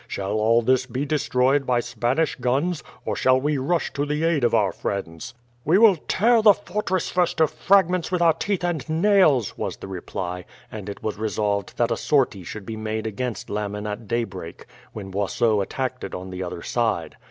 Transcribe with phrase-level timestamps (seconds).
[0.07, 4.43] Shall all this be destroyed by Spanish guns, or shall we rush to the aid
[4.43, 8.83] of our friends?" "We will tear the fortress first to fragments with our teeth and
[8.89, 13.47] nails," was the reply; and it was resolved that a sortie should be made against
[13.47, 17.17] Lammen at daybreak, when Boisot attacked it on the other side.